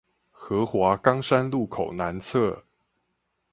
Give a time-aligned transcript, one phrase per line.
[0.31, 2.63] 河華岡山路口南側